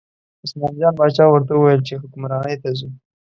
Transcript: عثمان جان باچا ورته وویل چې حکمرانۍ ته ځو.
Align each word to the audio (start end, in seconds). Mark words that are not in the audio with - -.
عثمان 0.43 0.73
جان 0.79 0.93
باچا 0.99 1.25
ورته 1.27 1.53
وویل 1.55 1.81
چې 1.87 1.93
حکمرانۍ 2.01 2.55
ته 2.63 2.69
ځو. 2.77 2.89